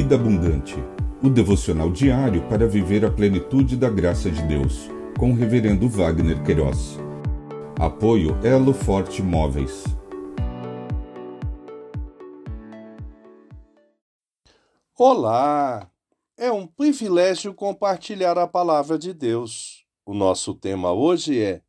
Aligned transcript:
Vida 0.00 0.14
Abundante, 0.14 0.76
o 1.20 1.28
devocional 1.28 1.90
diário 1.90 2.48
para 2.48 2.68
viver 2.68 3.04
a 3.04 3.10
plenitude 3.10 3.76
da 3.76 3.90
graça 3.90 4.30
de 4.30 4.40
Deus, 4.44 4.88
com 5.18 5.32
o 5.32 5.34
Reverendo 5.34 5.88
Wagner 5.88 6.40
Queiroz. 6.44 6.96
Apoio 7.80 8.38
Elo 8.44 8.72
Forte 8.72 9.20
Móveis. 9.20 9.82
Olá! 14.96 15.90
É 16.36 16.52
um 16.52 16.64
privilégio 16.64 17.52
compartilhar 17.52 18.38
a 18.38 18.46
palavra 18.46 18.96
de 18.96 19.12
Deus. 19.12 19.84
O 20.06 20.14
nosso 20.14 20.54
tema 20.54 20.92
hoje 20.92 21.42
é 21.42 21.60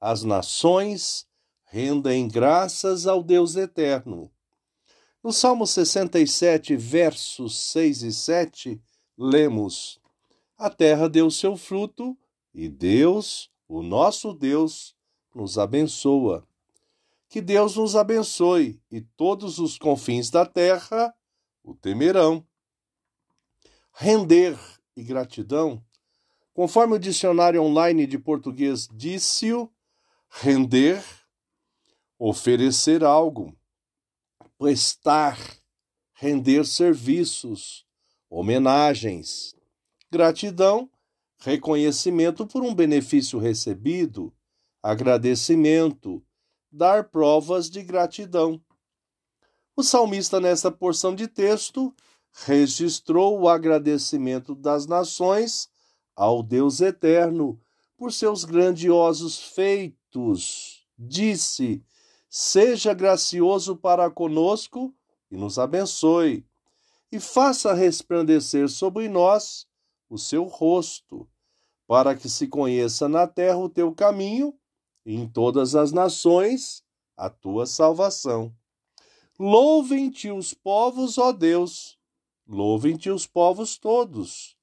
As 0.00 0.24
nações 0.24 1.26
rendem 1.66 2.28
graças 2.28 3.06
ao 3.06 3.22
Deus 3.22 3.56
eterno. 3.56 4.33
No 5.24 5.32
Salmo 5.32 5.66
67, 5.66 6.76
versos 6.76 7.58
6 7.70 8.02
e 8.02 8.12
7, 8.12 8.82
lemos: 9.16 9.98
A 10.54 10.68
terra 10.68 11.08
deu 11.08 11.30
seu 11.30 11.56
fruto 11.56 12.14
e 12.52 12.68
Deus, 12.68 13.50
o 13.66 13.82
nosso 13.82 14.34
Deus, 14.34 14.94
nos 15.34 15.56
abençoa. 15.56 16.46
Que 17.26 17.40
Deus 17.40 17.76
nos 17.76 17.96
abençoe 17.96 18.78
e 18.90 19.00
todos 19.00 19.58
os 19.58 19.78
confins 19.78 20.28
da 20.28 20.44
terra 20.44 21.14
o 21.62 21.74
temerão. 21.74 22.46
Render 23.94 24.58
e 24.94 25.02
gratidão, 25.02 25.82
conforme 26.52 26.96
o 26.96 27.00
dicionário 27.00 27.62
online 27.62 28.06
de 28.06 28.18
português 28.18 28.86
disse-o, 28.92 29.72
render, 30.28 31.02
oferecer 32.18 33.02
algo 33.02 33.56
prestar, 34.64 35.38
render 36.14 36.64
serviços, 36.64 37.84
homenagens, 38.30 39.54
gratidão, 40.10 40.88
reconhecimento 41.36 42.46
por 42.46 42.62
um 42.62 42.74
benefício 42.74 43.38
recebido, 43.38 44.34
agradecimento, 44.82 46.24
dar 46.72 47.10
provas 47.10 47.68
de 47.68 47.82
gratidão. 47.82 48.58
O 49.76 49.82
salmista, 49.82 50.40
nesta 50.40 50.72
porção 50.72 51.14
de 51.14 51.28
texto, 51.28 51.94
registrou 52.32 53.38
o 53.38 53.46
agradecimento 53.46 54.54
das 54.54 54.86
nações 54.86 55.68
ao 56.16 56.42
Deus 56.42 56.80
eterno 56.80 57.60
por 57.98 58.10
seus 58.14 58.44
grandiosos 58.44 59.38
feitos. 59.38 60.86
Disse: 60.98 61.84
seja 62.36 62.92
gracioso 62.92 63.76
para 63.76 64.10
conosco 64.10 64.92
e 65.30 65.36
nos 65.36 65.56
abençoe, 65.56 66.44
e 67.12 67.20
faça 67.20 67.72
resplandecer 67.72 68.68
sobre 68.68 69.08
nós 69.08 69.68
o 70.10 70.18
seu 70.18 70.42
rosto, 70.42 71.28
para 71.86 72.16
que 72.16 72.28
se 72.28 72.48
conheça 72.48 73.08
na 73.08 73.28
terra 73.28 73.58
o 73.58 73.68
teu 73.68 73.94
caminho 73.94 74.52
e 75.06 75.14
em 75.14 75.28
todas 75.28 75.76
as 75.76 75.92
nações 75.92 76.82
a 77.16 77.30
tua 77.30 77.66
salvação. 77.66 78.52
Louvem-te 79.38 80.32
os 80.32 80.52
povos, 80.52 81.18
ó 81.18 81.30
Deus, 81.30 81.96
louvem-te 82.48 83.10
os 83.10 83.28
povos 83.28 83.78
todos. 83.78 84.56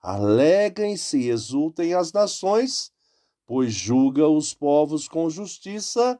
Alegrem-se 0.00 1.18
e 1.18 1.30
exultem 1.30 1.94
as 1.94 2.12
nações, 2.12 2.92
pois 3.44 3.74
julga 3.74 4.28
os 4.28 4.54
povos 4.54 5.08
com 5.08 5.28
justiça 5.28 6.16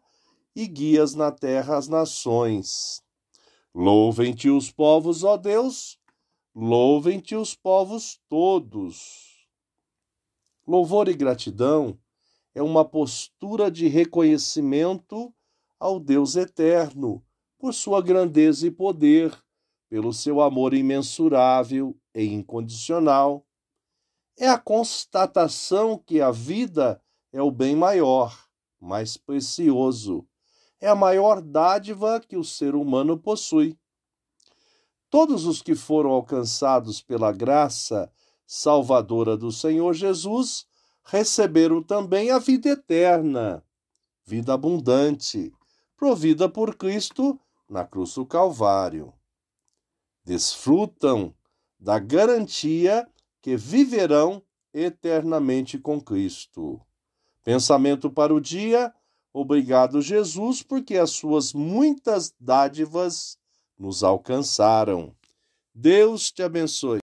e 0.59 0.67
guias 0.67 1.15
na 1.15 1.31
terra 1.31 1.77
as 1.77 1.87
nações. 1.87 3.01
Louvem-te 3.73 4.51
os 4.51 4.73
povos, 4.73 5.23
ó 5.23 5.37
Deus, 5.37 6.01
louvem-te 6.53 7.37
os 7.37 7.55
povos 7.55 8.21
todos. 8.29 9.47
Louvor 10.67 11.07
e 11.07 11.15
gratidão 11.15 11.97
é 12.57 12.61
uma 12.61 12.85
postura 12.85 13.71
de 13.71 13.87
reconhecimento 13.87 15.33
ao 15.79 16.01
Deus 16.01 16.35
eterno 16.35 17.25
por 17.57 17.73
sua 17.73 18.03
grandeza 18.03 18.67
e 18.67 18.71
poder, 18.73 19.33
pelo 19.89 20.13
seu 20.13 20.41
amor 20.41 20.75
imensurável 20.75 21.97
e 22.13 22.25
incondicional. 22.25 23.47
É 24.37 24.49
a 24.49 24.59
constatação 24.59 25.97
que 25.97 26.21
a 26.21 26.33
vida 26.33 27.01
é 27.33 27.41
o 27.41 27.53
bem 27.53 27.77
maior, 27.77 28.37
mais 28.81 29.17
precioso 29.17 30.27
é 30.81 30.89
a 30.89 30.95
maior 30.95 31.41
dádiva 31.41 32.21
que 32.21 32.37
o 32.37 32.45
ser 32.45 32.75
humano 32.75 33.19
possui. 33.19 33.79
Todos 35.11 35.47
os 35.47 35.63
que 35.63 35.75
foram 35.75 36.11
alcançados 36.11 37.01
pela 37.01 37.33
graça 37.33 38.13
salvadora 38.47 39.37
do 39.37 39.51
Senhor 39.51 39.95
Jesus 39.95 40.67
receberam 41.05 41.83
também 41.83 42.31
a 42.31 42.39
vida 42.39 42.71
eterna, 42.71 43.65
vida 44.25 44.53
abundante, 44.53 45.53
provida 45.97 46.49
por 46.49 46.77
Cristo 46.77 47.41
na 47.69 47.85
cruz 47.85 48.15
do 48.15 48.27
Calvário. 48.27 49.13
Desfrutam 50.25 51.35
da 51.81 51.99
garantia 51.99 53.09
que 53.41 53.57
viverão 53.57 54.43
eternamente 54.73 55.79
com 55.79 56.01
Cristo. 56.01 56.81
Pensamento 57.43 58.11
para 58.11 58.35
o 58.35 58.41
dia 58.41 58.93
Obrigado, 59.41 60.03
Jesus, 60.03 60.65
porque 60.65 60.97
as 60.97 61.11
suas 61.11 61.53
muitas 61.53 62.35
dádivas 62.41 63.39
nos 63.79 64.03
alcançaram. 64.03 65.15
Deus 65.73 66.33
te 66.33 66.43
abençoe. 66.43 66.99